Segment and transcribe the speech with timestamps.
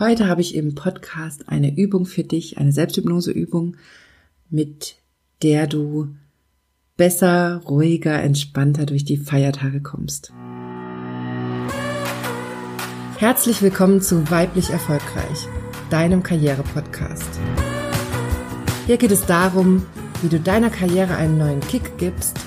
[0.00, 3.76] Heute habe ich im Podcast eine Übung für dich, eine Selbsthypnoseübung,
[4.48, 4.94] mit
[5.42, 6.14] der du
[6.96, 10.32] besser, ruhiger, entspannter durch die Feiertage kommst.
[13.16, 15.48] Herzlich willkommen zu Weiblich Erfolgreich,
[15.90, 17.40] deinem Karriere-Podcast.
[18.86, 19.84] Hier geht es darum,
[20.22, 22.38] wie du deiner Karriere einen neuen Kick gibst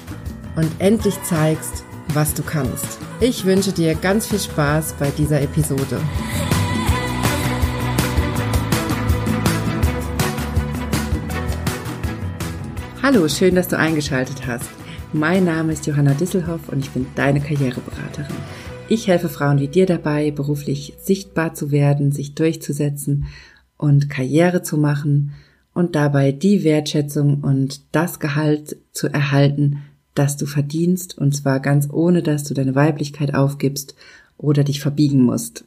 [0.56, 1.84] und endlich zeigst,
[2.14, 2.98] was du kannst.
[3.20, 6.00] Ich wünsche dir ganz viel Spaß bei dieser Episode.
[13.04, 14.70] Hallo, schön, dass du eingeschaltet hast.
[15.12, 18.36] Mein Name ist Johanna Disselhoff und ich bin deine Karriereberaterin.
[18.90, 23.26] Ich helfe Frauen wie dir dabei, beruflich sichtbar zu werden, sich durchzusetzen
[23.76, 25.34] und Karriere zu machen
[25.74, 29.80] und dabei die Wertschätzung und das Gehalt zu erhalten,
[30.14, 33.96] das du verdienst, und zwar ganz ohne, dass du deine Weiblichkeit aufgibst
[34.38, 35.66] oder dich verbiegen musst.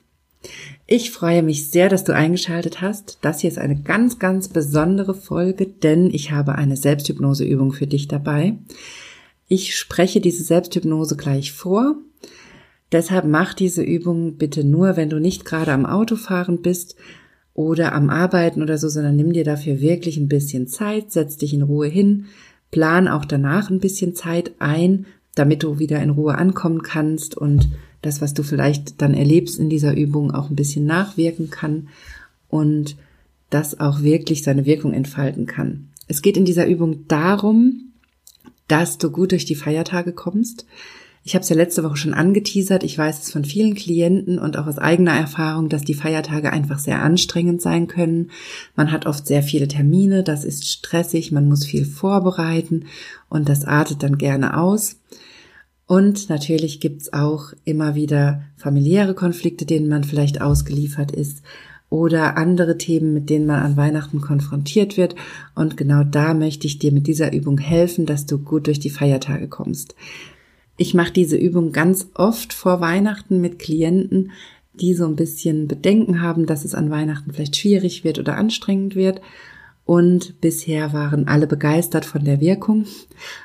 [0.86, 3.18] Ich freue mich sehr, dass du eingeschaltet hast.
[3.22, 8.06] Das hier ist eine ganz, ganz besondere Folge, denn ich habe eine Selbsthypnoseübung für dich
[8.08, 8.58] dabei.
[9.48, 11.96] Ich spreche diese Selbsthypnose gleich vor.
[12.92, 16.96] Deshalb mach diese Übung bitte nur, wenn du nicht gerade am Autofahren bist
[17.54, 21.54] oder am Arbeiten oder so, sondern nimm dir dafür wirklich ein bisschen Zeit, setz dich
[21.54, 22.26] in Ruhe hin,
[22.70, 27.70] plan auch danach ein bisschen Zeit ein, damit du wieder in Ruhe ankommen kannst und
[28.06, 31.88] das, was du vielleicht dann erlebst in dieser Übung, auch ein bisschen nachwirken kann
[32.48, 32.96] und
[33.50, 35.88] das auch wirklich seine Wirkung entfalten kann.
[36.08, 37.92] Es geht in dieser Übung darum,
[38.68, 40.66] dass du gut durch die Feiertage kommst.
[41.26, 42.84] Ich habe es ja letzte Woche schon angeteasert.
[42.84, 46.78] Ich weiß es von vielen Klienten und auch aus eigener Erfahrung, dass die Feiertage einfach
[46.78, 48.30] sehr anstrengend sein können.
[48.76, 52.84] Man hat oft sehr viele Termine, das ist stressig, man muss viel vorbereiten
[53.30, 54.96] und das artet dann gerne aus.
[55.86, 61.42] Und natürlich gibt's auch immer wieder familiäre Konflikte, denen man vielleicht ausgeliefert ist
[61.90, 65.14] oder andere Themen, mit denen man an Weihnachten konfrontiert wird.
[65.54, 68.90] Und genau da möchte ich dir mit dieser Übung helfen, dass du gut durch die
[68.90, 69.94] Feiertage kommst.
[70.76, 74.32] Ich mache diese Übung ganz oft vor Weihnachten mit Klienten,
[74.72, 78.96] die so ein bisschen Bedenken haben, dass es an Weihnachten vielleicht schwierig wird oder anstrengend
[78.96, 79.20] wird.
[79.86, 82.86] Und bisher waren alle begeistert von der Wirkung.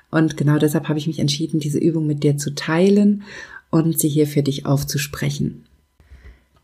[0.10, 3.24] Und genau deshalb habe ich mich entschieden, diese Übung mit dir zu teilen
[3.70, 5.66] und sie hier für dich aufzusprechen.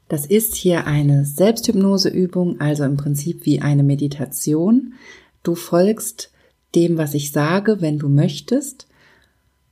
[0.07, 4.93] Das ist hier eine Selbsthypnoseübung, also im Prinzip wie eine Meditation.
[5.43, 6.31] Du folgst
[6.75, 8.87] dem, was ich sage, wenn du möchtest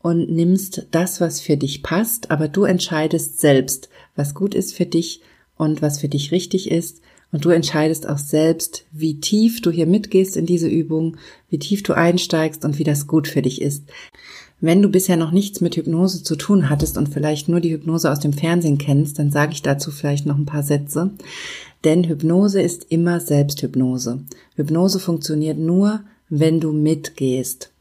[0.01, 4.85] und nimmst das, was für dich passt, aber du entscheidest selbst, was gut ist für
[4.85, 5.21] dich
[5.55, 7.01] und was für dich richtig ist
[7.33, 11.17] und du entscheidest auch selbst, wie tief du hier mitgehst in diese Übung,
[11.49, 13.83] wie tief du einsteigst und wie das gut für dich ist.
[14.61, 18.09] Wenn du bisher noch nichts mit Hypnose zu tun hattest und vielleicht nur die Hypnose
[18.09, 21.09] aus dem Fernsehen kennst, dann sage ich dazu vielleicht noch ein paar Sätze.
[21.83, 24.23] Denn Hypnose ist immer Selbsthypnose.
[24.55, 27.71] Hypnose funktioniert nur, wenn du mitgehst.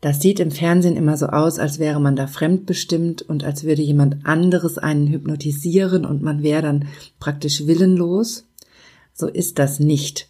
[0.00, 3.82] Das sieht im Fernsehen immer so aus, als wäre man da fremdbestimmt und als würde
[3.82, 6.86] jemand anderes einen hypnotisieren und man wäre dann
[7.18, 8.44] praktisch willenlos.
[9.14, 10.28] So ist das nicht.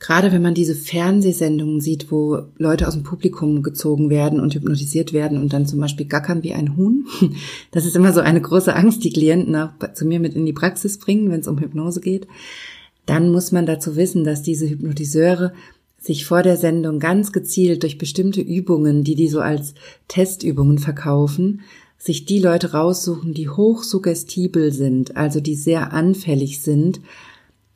[0.00, 5.12] Gerade wenn man diese Fernsehsendungen sieht, wo Leute aus dem Publikum gezogen werden und hypnotisiert
[5.12, 7.06] werden und dann zum Beispiel gackern wie ein Huhn,
[7.72, 10.52] das ist immer so eine große Angst, die Klienten auch zu mir mit in die
[10.52, 12.28] Praxis bringen, wenn es um Hypnose geht.
[13.06, 15.52] Dann muss man dazu wissen, dass diese Hypnotiseure
[16.00, 19.74] sich vor der Sendung ganz gezielt durch bestimmte Übungen, die die so als
[20.06, 21.62] Testübungen verkaufen,
[21.98, 27.00] sich die Leute raussuchen, die hochsuggestibel sind, also die sehr anfällig sind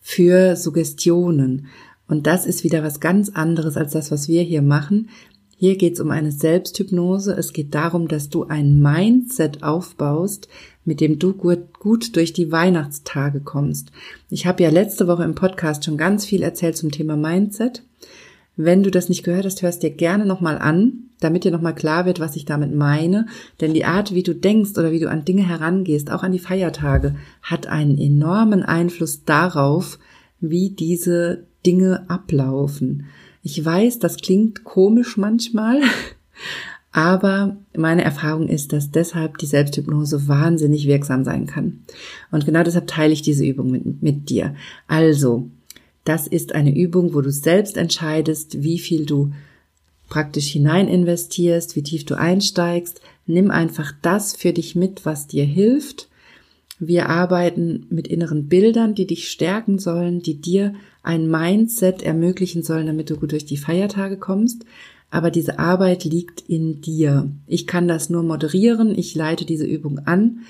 [0.02, 1.68] für Suggestionen.
[2.06, 5.08] Und das ist wieder was ganz anderes als das, was wir hier machen.
[5.56, 7.34] Hier geht es um eine Selbsthypnose.
[7.34, 10.48] Es geht darum, dass du ein Mindset aufbaust,
[10.84, 13.92] mit dem du gut, gut durch die Weihnachtstage kommst.
[14.28, 17.84] Ich habe ja letzte Woche im Podcast schon ganz viel erzählt zum Thema Mindset.
[18.56, 22.06] Wenn du das nicht gehört hast, hörst dir gerne nochmal an, damit dir nochmal klar
[22.06, 23.26] wird, was ich damit meine.
[23.60, 26.38] Denn die Art, wie du denkst oder wie du an Dinge herangehst, auch an die
[26.38, 29.98] Feiertage, hat einen enormen Einfluss darauf,
[30.40, 33.06] wie diese Dinge ablaufen.
[33.42, 35.80] Ich weiß, das klingt komisch manchmal,
[36.92, 41.80] aber meine Erfahrung ist, dass deshalb die Selbsthypnose wahnsinnig wirksam sein kann.
[42.30, 44.54] Und genau deshalb teile ich diese Übung mit, mit dir.
[44.86, 45.48] Also,
[46.04, 49.32] das ist eine Übung, wo du selbst entscheidest, wie viel du
[50.12, 53.00] praktisch hinein investierst, wie tief du einsteigst.
[53.24, 56.10] Nimm einfach das für dich mit, was dir hilft.
[56.78, 62.88] Wir arbeiten mit inneren Bildern, die dich stärken sollen, die dir ein Mindset ermöglichen sollen,
[62.88, 64.66] damit du gut durch die Feiertage kommst.
[65.10, 67.30] Aber diese Arbeit liegt in dir.
[67.46, 70.40] Ich kann das nur moderieren, ich leite diese Übung an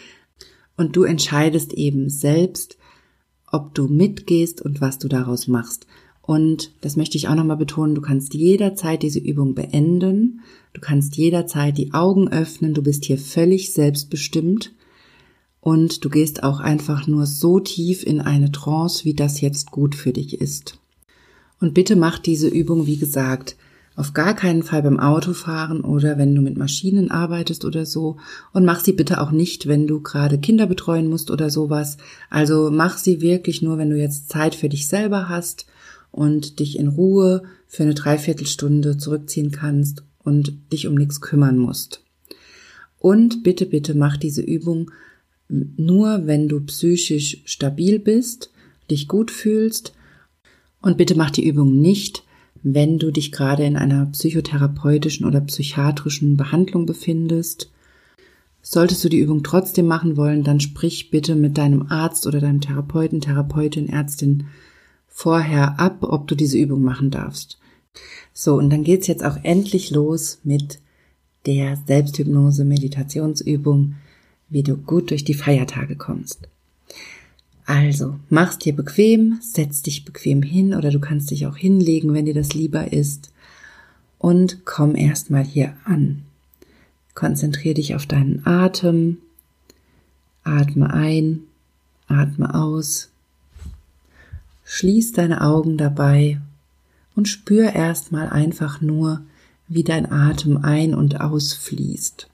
[0.76, 2.79] und du entscheidest eben selbst,
[3.47, 5.87] ob du mitgehst und was du daraus machst.
[6.23, 10.41] Und das möchte ich auch nochmal betonen, du kannst jederzeit diese Übung beenden,
[10.73, 14.73] du kannst jederzeit die Augen öffnen, du bist hier völlig selbstbestimmt
[15.61, 19.97] und du gehst auch einfach nur so tief in eine Trance, wie das jetzt gut
[19.97, 20.79] für dich ist.
[21.61, 23.57] Und bitte mach diese Übung, wie gesagt,
[23.95, 28.17] auf gar keinen Fall beim Autofahren oder wenn du mit Maschinen arbeitest oder so.
[28.53, 31.99] Und mach sie bitte auch nicht, wenn du gerade Kinder betreuen musst oder sowas.
[32.31, 35.67] Also mach sie wirklich nur, wenn du jetzt Zeit für dich selber hast
[36.12, 42.05] und dich in Ruhe für eine Dreiviertelstunde zurückziehen kannst und dich um nichts kümmern musst.
[42.99, 44.93] Und bitte, bitte mach diese Übung
[45.49, 48.50] nur, wenn du psychisch stabil bist,
[48.91, 49.93] dich gut fühlst.
[50.81, 52.25] Und bitte mach die Übung nicht,
[52.62, 57.70] wenn du dich gerade in einer psychotherapeutischen oder psychiatrischen Behandlung befindest.
[58.62, 62.61] Solltest du die Übung trotzdem machen wollen, dann sprich bitte mit deinem Arzt oder deinem
[62.61, 64.44] Therapeuten, Therapeutin, Ärztin
[65.12, 67.59] vorher ab, ob du diese Übung machen darfst.
[68.32, 70.81] So, und dann geht's jetzt auch endlich los mit
[71.47, 73.97] der Selbsthypnose Meditationsübung,
[74.49, 76.49] wie du gut durch die Feiertage kommst.
[77.64, 82.25] Also, mach's dir bequem, setz dich bequem hin oder du kannst dich auch hinlegen, wenn
[82.25, 83.32] dir das lieber ist.
[84.19, 86.23] Und komm erstmal hier an.
[87.14, 89.19] Konzentrier dich auf deinen Atem.
[90.44, 91.41] Atme ein,
[92.09, 93.12] atme aus.
[94.75, 96.41] Schließ deine Augen dabei
[97.15, 99.23] und spür erstmal einfach nur,
[99.69, 102.29] wie dein Atem ein- und ausfließt,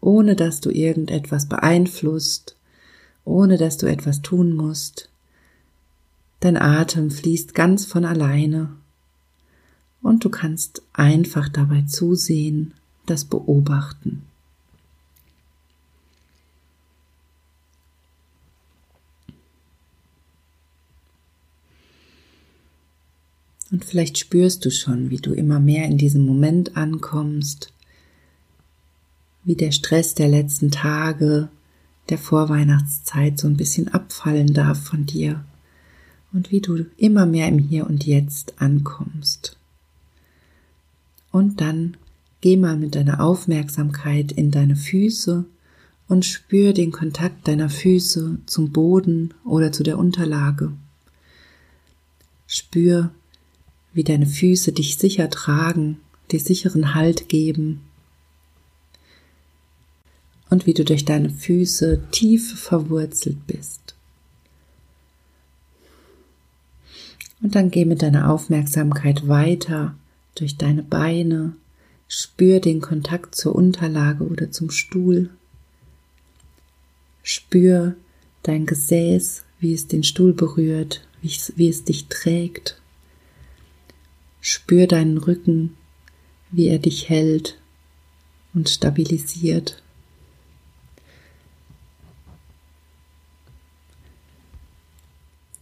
[0.00, 2.56] ohne dass du irgendetwas beeinflusst
[3.28, 5.10] ohne dass du etwas tun musst.
[6.40, 8.70] Dein Atem fließt ganz von alleine
[10.00, 12.74] und du kannst einfach dabei zusehen,
[13.06, 14.22] das beobachten.
[23.70, 27.72] Und vielleicht spürst du schon, wie du immer mehr in diesem Moment ankommst,
[29.44, 31.48] wie der Stress der letzten Tage
[32.08, 35.44] der Vorweihnachtszeit so ein bisschen abfallen darf von dir
[36.32, 39.56] und wie du immer mehr im Hier und Jetzt ankommst.
[41.30, 41.96] Und dann
[42.40, 45.44] geh mal mit deiner Aufmerksamkeit in deine Füße
[46.08, 50.72] und spür den Kontakt deiner Füße zum Boden oder zu der Unterlage.
[52.46, 53.10] Spür,
[53.98, 55.98] wie deine Füße dich sicher tragen,
[56.30, 57.80] dir sicheren Halt geben.
[60.50, 63.96] Und wie du durch deine Füße tief verwurzelt bist.
[67.42, 69.96] Und dann geh mit deiner Aufmerksamkeit weiter
[70.36, 71.56] durch deine Beine,
[72.06, 75.28] spür den Kontakt zur Unterlage oder zum Stuhl,
[77.24, 77.96] spür
[78.44, 82.80] dein Gesäß, wie es den Stuhl berührt, wie es, wie es dich trägt,
[84.40, 85.76] spür deinen Rücken,
[86.50, 87.58] wie er dich hält
[88.54, 89.82] und stabilisiert.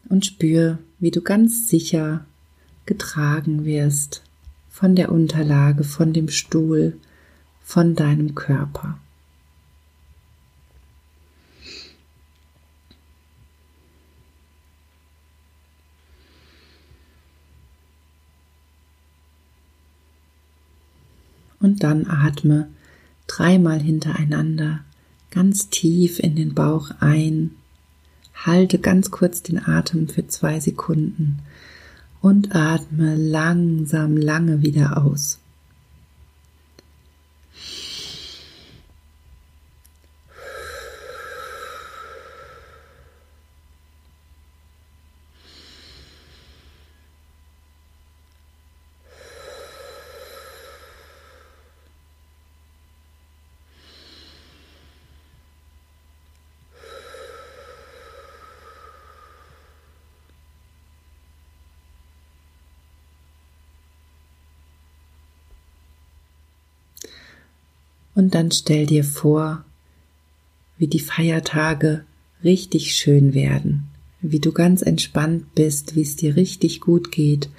[0.08, 2.24] und spür, wie du ganz sicher
[2.86, 4.22] getragen wirst
[4.70, 6.98] von der Unterlage, von dem Stuhl,
[7.62, 8.98] von deinem Körper.
[21.78, 22.68] Dann atme
[23.26, 24.80] dreimal hintereinander
[25.30, 27.52] ganz tief in den Bauch ein
[28.44, 31.38] Halte ganz kurz den Atem für zwei Sekunden
[32.20, 35.40] und atme langsam lange wieder aus.
[68.16, 69.64] Und dann stell dir vor,
[70.78, 72.04] wie die Feiertage
[72.42, 73.84] richtig schön werden,
[74.22, 77.50] wie du ganz entspannt bist, wie es dir richtig gut geht,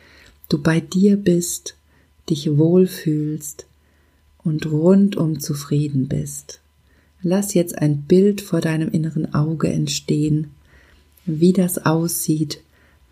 [0.50, 1.76] du bei dir bist,
[2.30, 3.68] dich wohlfühlst
[4.44, 6.60] und rundum zufrieden bist.
[7.22, 10.48] Lass jetzt ein Bild vor deinem inneren Auge entstehen,
[11.26, 12.62] wie das aussieht,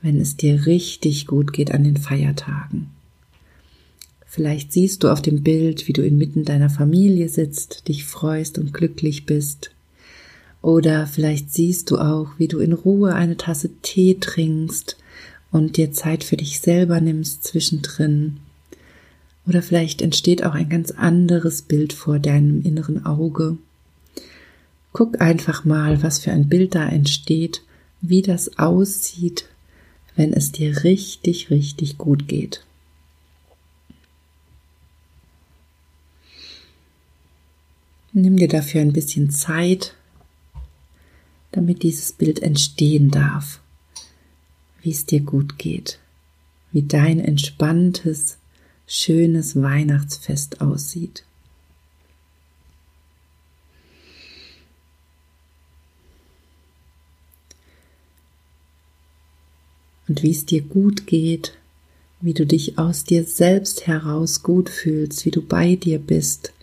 [0.01, 2.89] wenn es dir richtig gut geht an den Feiertagen.
[4.35, 8.73] Vielleicht siehst du auf dem Bild, wie du inmitten deiner Familie sitzt, dich freust und
[8.73, 9.71] glücklich bist.
[10.61, 14.97] Oder vielleicht siehst du auch, wie du in Ruhe eine Tasse Tee trinkst
[15.53, 18.41] und dir Zeit für dich selber nimmst zwischendrin.
[19.47, 23.57] Oder vielleicht entsteht auch ein ganz anderes Bild vor deinem inneren Auge.
[24.91, 27.61] Guck einfach mal, was für ein Bild da entsteht,
[28.01, 29.45] wie das aussieht,
[30.17, 32.65] wenn es dir richtig, richtig gut geht.
[38.17, 39.93] Nimm dir dafür ein bisschen Zeit,
[41.51, 43.59] damit dieses Bild entstehen darf,
[44.81, 45.99] wie es dir gut geht,
[46.71, 48.37] wie dein entspanntes,
[48.87, 51.25] schönes Weihnachtsfest aussieht.
[60.07, 61.57] Und wie es dir gut geht,
[62.21, 66.53] wie du dich aus dir selbst heraus gut fühlst, wie du bei dir bist,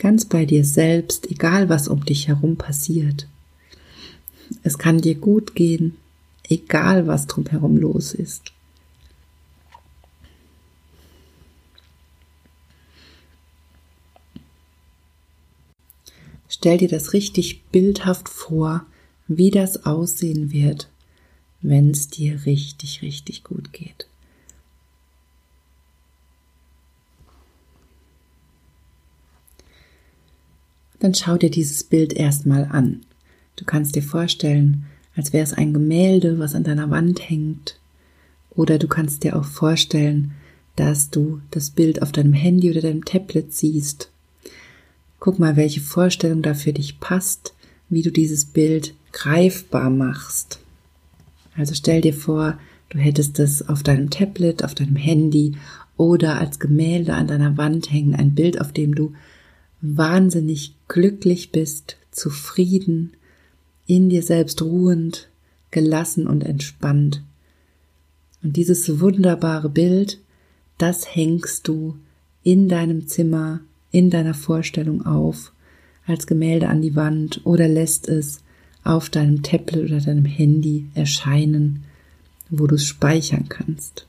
[0.00, 3.28] ganz bei dir selbst, egal was um dich herum passiert.
[4.64, 5.96] Es kann dir gut gehen,
[6.48, 8.52] egal was drumherum los ist.
[16.48, 18.84] Stell dir das richtig bildhaft vor,
[19.28, 20.88] wie das aussehen wird,
[21.62, 24.09] wenn es dir richtig, richtig gut geht.
[31.00, 33.00] Dann schau dir dieses Bild erstmal an.
[33.56, 37.78] Du kannst dir vorstellen, als wäre es ein Gemälde, was an deiner Wand hängt.
[38.50, 40.32] Oder du kannst dir auch vorstellen,
[40.76, 44.10] dass du das Bild auf deinem Handy oder deinem Tablet siehst.
[45.18, 47.54] Guck mal, welche Vorstellung da für dich passt,
[47.88, 50.60] wie du dieses Bild greifbar machst.
[51.56, 52.58] Also stell dir vor,
[52.90, 55.56] du hättest es auf deinem Tablet, auf deinem Handy
[55.96, 59.12] oder als Gemälde an deiner Wand hängen, ein Bild, auf dem du
[59.80, 63.12] wahnsinnig glücklich bist, zufrieden,
[63.86, 65.28] in dir selbst ruhend,
[65.70, 67.22] gelassen und entspannt.
[68.42, 70.18] Und dieses wunderbare Bild,
[70.78, 71.96] das hängst du
[72.42, 73.60] in deinem Zimmer,
[73.90, 75.52] in deiner Vorstellung auf,
[76.06, 78.42] als Gemälde an die Wand oder lässt es
[78.82, 81.84] auf deinem Tablet oder deinem Handy erscheinen,
[82.48, 84.06] wo du es speichern kannst.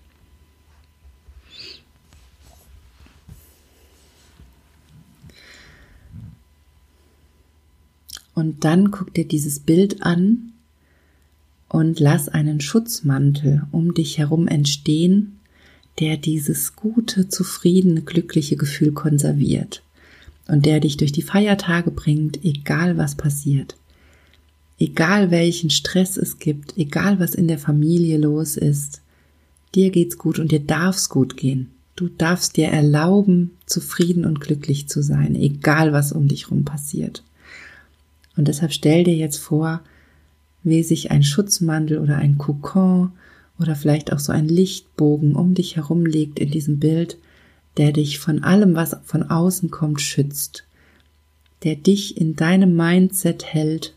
[8.34, 10.54] Und dann guck dir dieses Bild an
[11.70, 15.40] und lass einen Schutzmantel um dich herum entstehen,
[16.00, 19.84] der dieses gute, zufriedene, glückliche Gefühl konserviert
[20.48, 23.76] und der dich durch die Feiertage bringt, egal was passiert.
[24.80, 29.02] Egal welchen Stress es gibt, egal was in der Familie los ist,
[29.76, 31.70] dir geht's gut und dir darf's gut gehen.
[31.96, 37.24] Du darfst dir erlauben, zufrieden und glücklich zu sein, egal was um dich rum passiert.
[38.42, 39.82] Und deshalb stell dir jetzt vor,
[40.64, 43.12] wie sich ein Schutzmantel oder ein Kokon
[43.60, 47.20] oder vielleicht auch so ein Lichtbogen um dich herum legt in diesem Bild,
[47.78, 50.64] der dich von allem, was von außen kommt, schützt,
[51.62, 53.94] der dich in deinem Mindset hält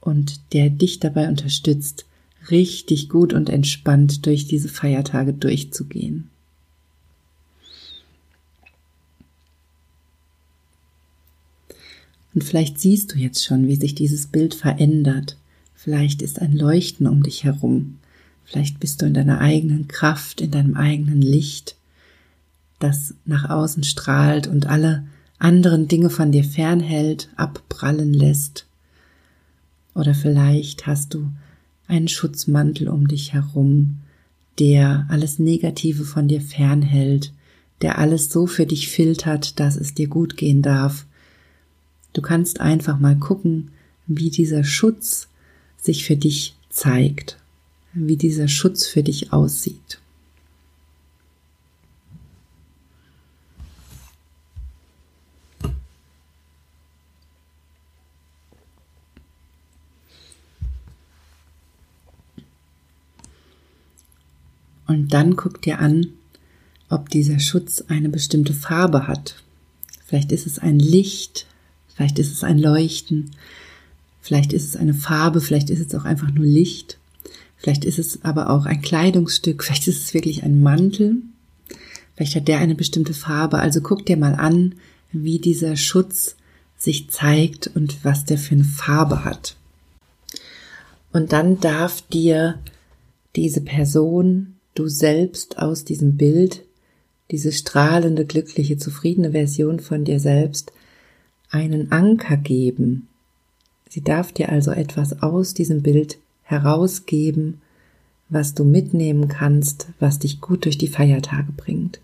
[0.00, 2.06] und der dich dabei unterstützt,
[2.50, 6.30] richtig gut und entspannt durch diese Feiertage durchzugehen.
[12.36, 15.38] Und vielleicht siehst du jetzt schon, wie sich dieses Bild verändert.
[15.74, 17.96] Vielleicht ist ein Leuchten um dich herum.
[18.44, 21.76] Vielleicht bist du in deiner eigenen Kraft, in deinem eigenen Licht,
[22.78, 25.06] das nach außen strahlt und alle
[25.38, 28.66] anderen Dinge von dir fernhält, abprallen lässt.
[29.94, 31.30] Oder vielleicht hast du
[31.88, 34.00] einen Schutzmantel um dich herum,
[34.58, 37.32] der alles Negative von dir fernhält,
[37.80, 41.06] der alles so für dich filtert, dass es dir gut gehen darf,
[42.16, 43.72] Du kannst einfach mal gucken,
[44.06, 45.28] wie dieser Schutz
[45.76, 47.36] sich für dich zeigt,
[47.92, 50.00] wie dieser Schutz für dich aussieht.
[64.86, 66.14] Und dann guck dir an,
[66.88, 69.42] ob dieser Schutz eine bestimmte Farbe hat.
[70.06, 71.46] Vielleicht ist es ein Licht,
[71.96, 73.30] Vielleicht ist es ein Leuchten,
[74.20, 76.98] vielleicht ist es eine Farbe, vielleicht ist es auch einfach nur Licht,
[77.56, 81.16] vielleicht ist es aber auch ein Kleidungsstück, vielleicht ist es wirklich ein Mantel,
[82.14, 83.58] vielleicht hat der eine bestimmte Farbe.
[83.60, 84.74] Also guck dir mal an,
[85.10, 86.36] wie dieser Schutz
[86.76, 89.56] sich zeigt und was der für eine Farbe hat.
[91.14, 92.58] Und dann darf dir
[93.36, 96.62] diese Person, du selbst aus diesem Bild,
[97.30, 100.72] diese strahlende, glückliche, zufriedene Version von dir selbst
[101.50, 103.08] einen Anker geben,
[103.88, 107.62] Sie darf dir also etwas aus diesem Bild herausgeben,
[108.28, 112.00] was du mitnehmen kannst, was dich gut durch die Feiertage bringt.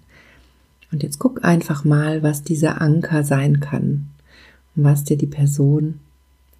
[0.93, 4.07] Und jetzt guck einfach mal, was dieser Anker sein kann
[4.75, 6.01] was dir die Person,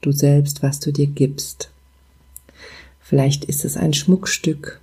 [0.01, 1.71] du selbst, was du dir gibst.
[3.01, 4.81] Vielleicht ist es ein Schmuckstück,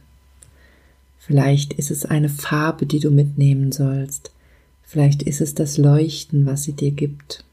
[1.20, 4.32] vielleicht ist es eine Farbe, die du mitnehmen sollst,
[4.84, 7.44] vielleicht ist es das Leuchten, was sie dir gibt.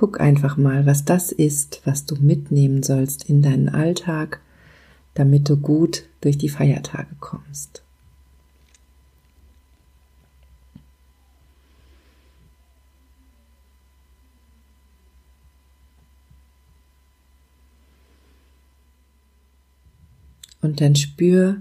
[0.00, 4.40] Guck einfach mal, was das ist, was du mitnehmen sollst in deinen Alltag,
[5.12, 7.82] damit du gut durch die Feiertage kommst.
[20.62, 21.60] Und dann spür,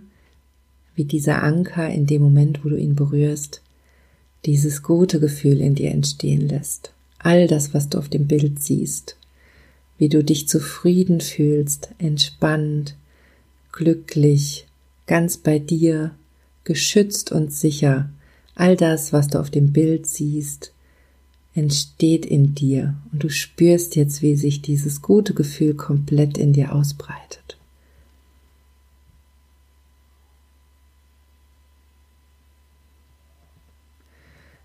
[0.96, 3.62] wie dieser Anker in dem Moment, wo du ihn berührst,
[4.46, 9.18] dieses gute Gefühl in dir entstehen lässt all das, was du auf dem Bild siehst,
[9.98, 12.96] wie du dich zufrieden fühlst, entspannt,
[13.72, 14.66] glücklich,
[15.06, 16.16] ganz bei dir,
[16.64, 18.10] geschützt und sicher,
[18.56, 20.74] all das, was du auf dem Bild siehst,
[21.54, 22.96] entsteht in dir.
[23.12, 27.58] Und du spürst jetzt, wie sich dieses gute Gefühl komplett in dir ausbreitet.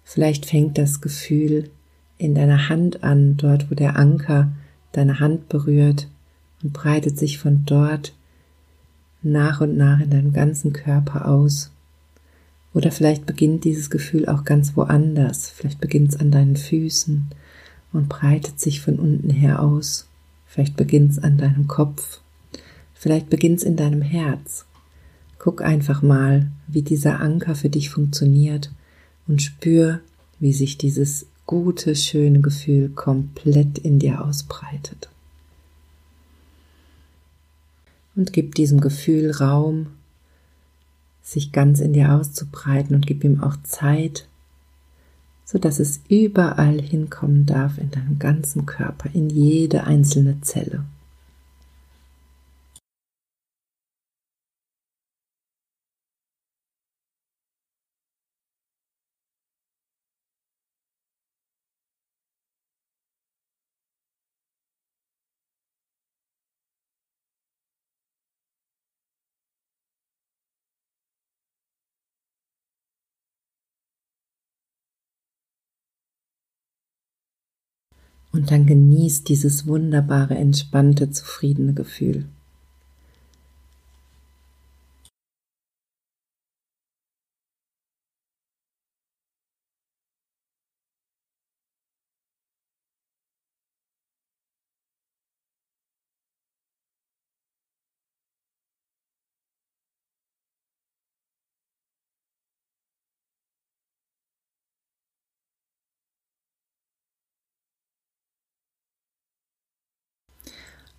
[0.05, 1.71] Vielleicht fängt das Gefühl
[2.19, 4.53] in deiner Hand an, dort wo der Anker
[4.93, 6.09] deine Hand berührt
[6.63, 8.15] und breitet sich von dort
[9.23, 11.71] nach und nach in deinem ganzen Körper aus.
[12.73, 15.51] Oder vielleicht beginnt dieses Gefühl auch ganz woanders.
[15.51, 17.27] Vielleicht beginnt es an deinen Füßen
[17.93, 20.09] und breitet sich von unten her aus.
[20.47, 22.21] Vielleicht beginnt es an deinem Kopf.
[22.93, 24.67] Vielleicht beginnt es in deinem Herz.
[25.39, 28.73] Guck einfach mal, wie dieser Anker für dich funktioniert
[29.27, 30.01] und spür,
[30.41, 35.09] wie sich dieses gute, schöne Gefühl komplett in dir ausbreitet.
[38.17, 39.89] Und gib diesem Gefühl Raum,
[41.23, 44.29] sich ganz in dir auszubreiten und gib ihm auch Zeit,
[45.45, 50.85] so dass es überall hinkommen darf in deinem ganzen Körper, in jede einzelne Zelle.
[78.35, 82.25] Und dann genießt dieses wunderbare, entspannte, zufriedene Gefühl.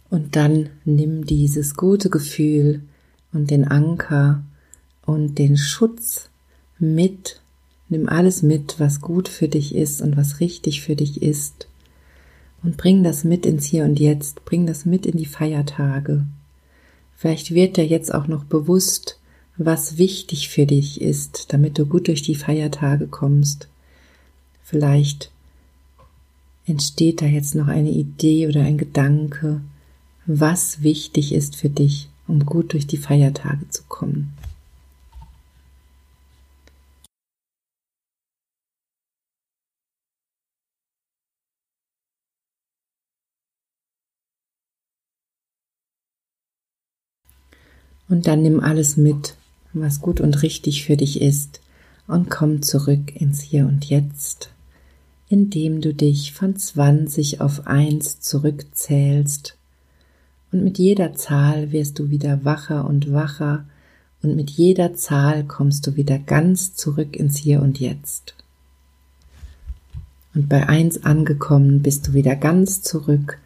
[0.10, 2.82] Und dann nimm dieses gute Gefühl
[3.34, 4.44] und den Anker
[5.06, 6.30] und den Schutz
[6.80, 7.41] mit.
[7.89, 11.68] Nimm alles mit, was gut für dich ist und was richtig für dich ist.
[12.63, 14.44] Und bring das mit ins Hier und Jetzt.
[14.46, 16.26] Bring das mit in die Feiertage.
[17.15, 19.20] Vielleicht wird dir jetzt auch noch bewusst,
[19.58, 23.70] was wichtig für dich ist, damit du gut durch die Feiertage kommst.
[24.63, 25.32] Vielleicht
[26.65, 29.62] entsteht da jetzt noch eine Idee oder ein Gedanke,
[30.26, 34.34] was wichtig ist für dich, um gut durch die Feiertage zu kommen.
[48.08, 49.36] Und dann nimm alles mit,
[49.74, 51.60] was gut und richtig für dich ist,
[52.08, 54.50] und komm zurück ins Hier und Jetzt,
[55.28, 59.58] indem du dich von 20 auf 1 zurückzählst
[60.56, 63.65] und mit jeder Zahl wirst du wieder wacher und wacher
[64.24, 68.36] und mit jeder Zahl kommst du wieder ganz zurück ins Hier und Jetzt.
[70.34, 73.38] Und bei eins angekommen bist du wieder ganz zurück,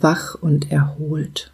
[0.00, 1.52] wach und erholt.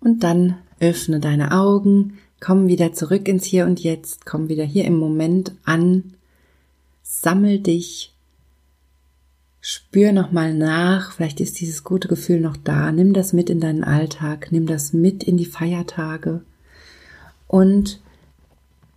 [0.00, 4.84] Und dann öffne deine Augen, komm wieder zurück ins Hier und Jetzt, komm wieder hier
[4.84, 6.14] im Moment an.
[7.02, 8.14] sammel dich,
[9.60, 13.82] spür nochmal nach, vielleicht ist dieses gute Gefühl noch da, nimm das mit in deinen
[13.82, 16.42] Alltag, nimm das mit in die Feiertage
[17.46, 18.00] und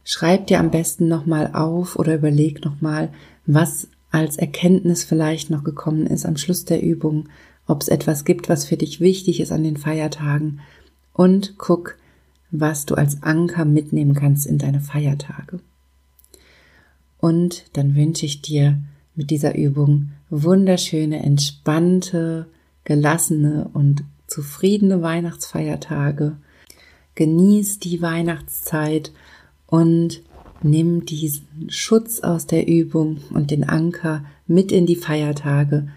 [0.04, 3.12] schreib dir am besten nochmal auf oder überleg nochmal,
[3.46, 7.30] was als Erkenntnis vielleicht noch gekommen ist am Schluss der Übung,
[7.66, 10.60] ob es etwas gibt, was für dich wichtig ist an den Feiertagen
[11.14, 11.98] und guck,
[12.52, 15.60] was du als Anker mitnehmen kannst in deine Feiertage.
[17.18, 18.80] Und dann wünsche ich dir
[19.16, 22.48] mit dieser Übung wunderschöne, entspannte,
[22.84, 26.38] gelassene und zufriedene Weihnachtsfeiertage.
[27.16, 29.12] Genieß die Weihnachtszeit
[29.68, 30.22] und
[30.64, 35.90] nimm diesen Schutz aus der Übung und den Anker mit in die Feiertage.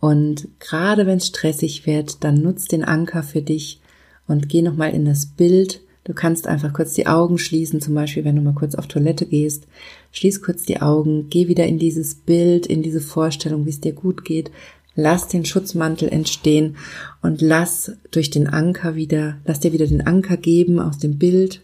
[0.00, 3.80] Und gerade wenn es stressig wird, dann nutz den Anker für dich
[4.26, 5.80] und geh nochmal in das Bild.
[6.04, 9.24] Du kannst einfach kurz die Augen schließen, zum Beispiel, wenn du mal kurz auf Toilette
[9.24, 9.66] gehst.
[10.12, 13.92] Schließ kurz die Augen, geh wieder in dieses Bild, in diese Vorstellung, wie es dir
[13.92, 14.50] gut geht.
[14.94, 16.76] Lass den Schutzmantel entstehen
[17.22, 21.62] und lass durch den Anker wieder, lass dir wieder den Anker geben aus dem Bild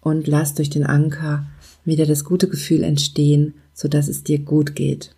[0.00, 1.46] und lass durch den Anker
[1.84, 5.14] wieder das gute Gefühl entstehen, so dass es dir gut geht.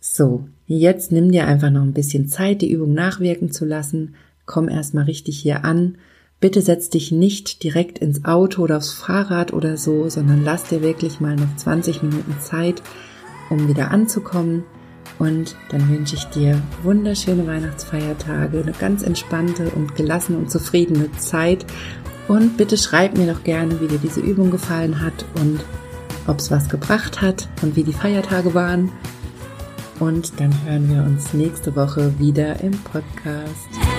[0.00, 4.14] So, jetzt nimm dir einfach noch ein bisschen Zeit, die Übung nachwirken zu lassen
[4.48, 5.98] komm erstmal richtig hier an.
[6.40, 10.82] Bitte setz dich nicht direkt ins Auto oder aufs Fahrrad oder so, sondern lass dir
[10.82, 12.82] wirklich mal noch 20 Minuten Zeit,
[13.50, 14.64] um wieder anzukommen.
[15.18, 21.66] Und dann wünsche ich dir wunderschöne Weihnachtsfeiertage, eine ganz entspannte und gelassene und zufriedene Zeit.
[22.28, 25.60] Und bitte schreib mir doch gerne, wie dir diese Übung gefallen hat und
[26.28, 28.92] ob es was gebracht hat und wie die Feiertage waren.
[29.98, 33.97] Und dann hören wir uns nächste Woche wieder im Podcast.